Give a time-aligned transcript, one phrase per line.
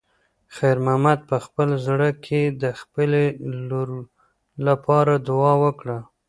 [0.55, 3.25] خیر محمد په خپل زړه کې د خپلې
[3.69, 3.89] لور
[4.67, 5.97] لپاره دعا وکړه.